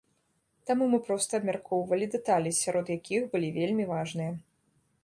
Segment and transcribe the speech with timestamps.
[0.69, 4.31] Таму мы проста абмяркоўвалі дэталі, сярод якіх былі вельмі важныя.